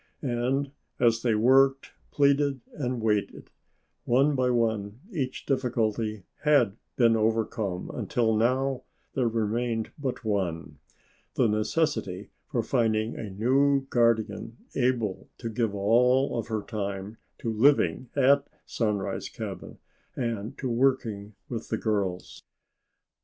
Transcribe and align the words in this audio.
And 0.23 0.71
as 0.99 1.21
they 1.21 1.35
worked, 1.35 1.91
pleaded 2.09 2.61
and 2.73 3.03
waited, 3.03 3.51
one 4.05 4.33
by 4.33 4.49
one 4.49 4.99
each 5.11 5.45
difficulty 5.45 6.23
had 6.43 6.75
been 6.95 7.15
overcome 7.15 7.91
until 7.93 8.35
now 8.35 8.81
there 9.13 9.27
remained 9.27 9.91
but 9.99 10.25
one 10.25 10.79
the 11.35 11.47
necessity 11.47 12.31
for 12.47 12.63
finding 12.63 13.15
a 13.15 13.29
new 13.29 13.85
guardian 13.91 14.57
able 14.73 15.29
to 15.37 15.49
give 15.49 15.75
all 15.75 16.35
of 16.35 16.47
her 16.47 16.63
time 16.63 17.17
to 17.37 17.53
living 17.53 18.09
at 18.15 18.47
Sunrise 18.65 19.29
cabin 19.29 19.77
and 20.15 20.57
to 20.57 20.67
working 20.67 21.35
with 21.47 21.69
the 21.69 21.77
girls. 21.77 22.41